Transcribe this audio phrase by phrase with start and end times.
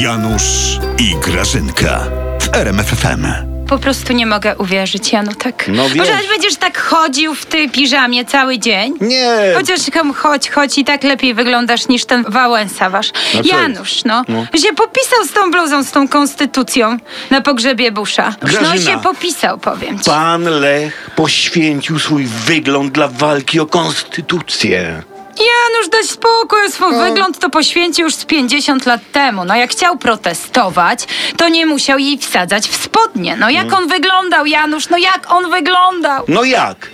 [0.00, 2.00] Janusz i Grażynka
[2.40, 3.26] w RMFFM.
[3.68, 5.64] Po prostu nie mogę uwierzyć, Janutek.
[5.68, 5.96] No wiesz.
[5.96, 8.94] Może aż będziesz tak chodził w tej piżamie cały dzień?
[9.00, 9.52] Nie.
[9.56, 13.10] Chociaż tam chodź, chodź i tak lepiej wyglądasz niż ten Wałęsa wasz.
[13.34, 14.44] No co Janusz, no, No.
[14.60, 16.96] się popisał z tą bluzą, z tą konstytucją
[17.30, 18.34] na pogrzebie Busza.
[18.42, 18.92] No Grażyna.
[18.92, 20.04] się popisał, powiem ci.
[20.04, 25.02] Pan Lech poświęcił swój wygląd dla walki o konstytucję.
[25.38, 29.44] Janusz, daj spokój, swój wygląd to poświęcił już z 50 lat temu.
[29.44, 33.36] No jak chciał protestować, to nie musiał jej wsadzać w spodnie.
[33.36, 36.24] No jak on wyglądał, Janusz, no jak on wyglądał?
[36.28, 36.90] No jak?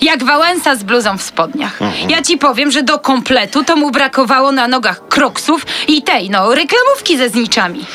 [0.00, 1.78] Jak Wałęsa z bluzą w spodniach.
[2.08, 6.54] Ja ci powiem, że do kompletu to mu brakowało na nogach kroksów i tej, no,
[6.54, 7.86] reklamówki ze zniczami.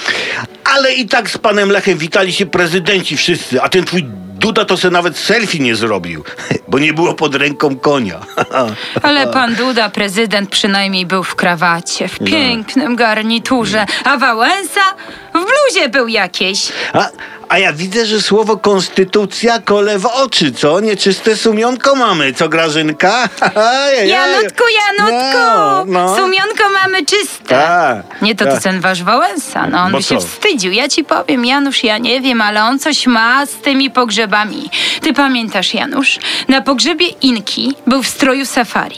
[0.75, 4.05] Ale i tak z panem Lechem witali się prezydenci wszyscy, a ten twój
[4.43, 6.23] Duda to se nawet selfie nie zrobił,
[6.67, 8.19] bo nie było pod ręką konia.
[9.03, 14.81] Ale pan Duda, prezydent, przynajmniej był w krawacie, w pięknym garniturze, a Wałęsa
[15.29, 16.71] w bluzie był jakiejś.
[16.93, 17.09] A,
[17.49, 20.79] a ja widzę, że słowo konstytucja kole w oczy, co?
[20.79, 23.29] Nieczyste sumionko mamy, co Grażynka?
[24.05, 25.37] Janutku, Janutku!
[25.37, 26.15] No, no.
[26.15, 26.62] Sumionko
[26.93, 27.43] mamy czyste.
[27.55, 28.63] Tak, Nie to, to tak.
[28.63, 30.21] ten wasz Wałęsa, no on Bo by się co?
[30.27, 30.71] wstydził.
[30.71, 34.69] Ja ci powiem, Janusz, ja nie wiem, ale on coś ma z tymi pogrzebami.
[35.01, 36.19] Ty pamiętasz, Janusz?
[36.47, 38.97] Na pogrzebie Inki był w stroju safari.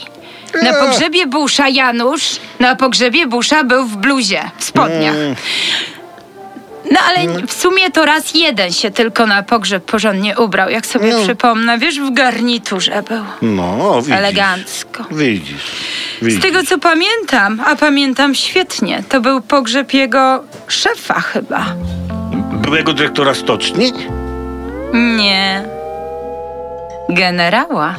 [0.64, 2.24] Na pogrzebie Busza, Janusz,
[2.60, 5.16] na pogrzebie Busza był w bluzie, w spodniach.
[5.16, 5.36] Mm.
[6.92, 11.14] No ale w sumie to raz jeden się tylko na pogrzeb porządnie ubrał, jak sobie
[11.14, 11.24] No.
[11.24, 11.78] przypomnę.
[11.78, 13.24] Wiesz, w garniturze był.
[13.42, 14.18] No, widzisz.
[14.18, 15.04] Elegancko.
[15.12, 15.62] Widzisz.
[16.22, 21.66] Z tego co pamiętam, a pamiętam świetnie, to był pogrzeb jego szefa chyba.
[22.54, 23.92] Byłego dyrektora stoczni?
[24.94, 25.64] Nie.
[27.10, 27.96] Generała.